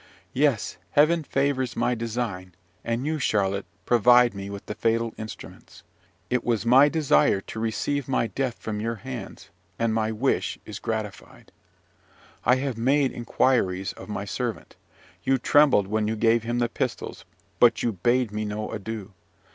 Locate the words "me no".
18.31-18.71